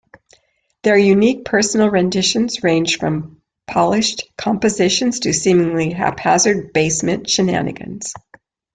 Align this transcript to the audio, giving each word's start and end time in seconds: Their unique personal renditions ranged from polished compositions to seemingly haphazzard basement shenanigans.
Their 0.81 0.97
unique 0.97 1.45
personal 1.45 1.91
renditions 1.91 2.63
ranged 2.63 2.99
from 2.99 3.39
polished 3.67 4.23
compositions 4.35 5.19
to 5.19 5.31
seemingly 5.31 5.91
haphazzard 5.93 6.73
basement 6.73 7.29
shenanigans. 7.29 8.11